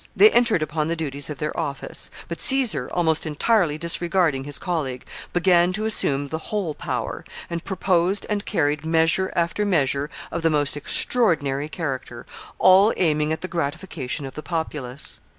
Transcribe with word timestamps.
They 0.15 0.31
entered 0.31 0.63
upon 0.63 0.87
the 0.87 0.95
duties 0.95 1.29
of 1.29 1.37
their 1.37 1.55
office; 1.55 2.09
but 2.27 2.41
Caesar, 2.41 2.89
almost 2.91 3.27
entirely 3.27 3.77
disregarding 3.77 4.45
his 4.45 4.57
colleague, 4.57 5.05
began 5.31 5.71
to 5.73 5.85
assume 5.85 6.29
the 6.29 6.39
whole 6.49 6.73
power, 6.73 7.23
and 7.51 7.63
proposed 7.63 8.25
and 8.27 8.43
carried 8.43 8.83
measure 8.83 9.31
after 9.35 9.63
measure 9.63 10.09
of 10.31 10.41
the 10.41 10.49
most 10.49 10.75
extraordinary 10.75 11.69
character, 11.69 12.25
all 12.57 12.91
aiming 12.97 13.31
at 13.31 13.41
the 13.41 13.47
gratification 13.47 14.25
of 14.25 14.33
the 14.33 14.41
populace. 14.41 15.21